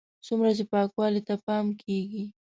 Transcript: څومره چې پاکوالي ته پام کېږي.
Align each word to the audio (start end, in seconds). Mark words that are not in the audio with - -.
څومره 0.25 0.51
چې 0.57 0.63
پاکوالي 0.71 1.21
ته 1.27 1.35
پام 1.45 1.65
کېږي. 1.81 2.23